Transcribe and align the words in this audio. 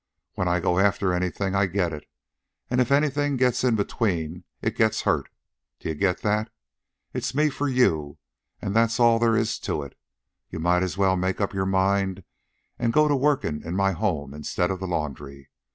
"When 0.33 0.47
I 0.47 0.59
go 0.59 0.79
after 0.79 1.13
anything 1.13 1.53
I 1.53 1.67
get 1.67 1.93
it, 1.93 2.05
an' 2.71 2.79
if 2.79 2.91
anything 2.91 3.37
gets 3.37 3.63
in 3.63 3.75
between 3.75 4.45
it 4.59 4.75
gets 4.75 5.01
hurt. 5.01 5.29
D'ye 5.79 5.93
get 5.93 6.21
that? 6.21 6.49
It's 7.13 7.35
me 7.35 7.51
for 7.51 7.69
you, 7.69 8.17
an' 8.63 8.73
that's 8.73 8.99
all 8.99 9.19
there 9.19 9.37
is 9.37 9.59
to 9.59 9.83
it, 9.83 9.91
so 9.93 9.97
you 10.49 10.57
might 10.59 10.81
as 10.81 10.97
well 10.97 11.15
make 11.15 11.39
up 11.39 11.53
your 11.53 11.67
mind 11.67 12.23
and 12.79 12.91
go 12.91 13.07
to 13.07 13.15
workin' 13.15 13.61
in 13.63 13.75
my 13.75 13.91
home 13.91 14.33
instead 14.33 14.71
of 14.71 14.79
the 14.79 14.87
laundry. 14.87 15.51